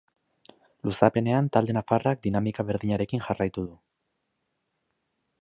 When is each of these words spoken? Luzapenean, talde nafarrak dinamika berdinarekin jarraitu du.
Luzapenean, 0.87 1.49
talde 1.57 1.75
nafarrak 1.79 2.23
dinamika 2.23 2.67
berdinarekin 2.71 3.25
jarraitu 3.27 3.67
du. 3.69 3.79